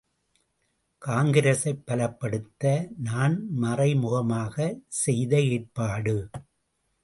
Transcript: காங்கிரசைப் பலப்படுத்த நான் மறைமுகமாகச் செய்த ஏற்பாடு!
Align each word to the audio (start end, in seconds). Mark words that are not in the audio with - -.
காங்கிரசைப் 1.01 1.83
பலப்படுத்த 1.87 2.63
நான் 3.09 3.35
மறைமுகமாகச் 3.59 4.81
செய்த 5.01 5.33
ஏற்பாடு! 5.51 6.17